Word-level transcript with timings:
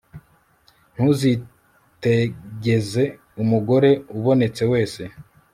ntuzitegeze 0.93 3.03
umugore 3.41 3.89
ubonetse 4.17 4.63
wese 4.71 5.03